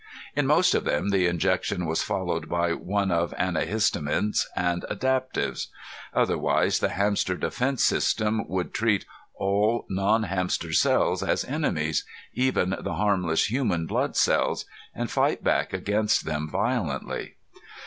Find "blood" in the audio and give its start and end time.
13.85-14.17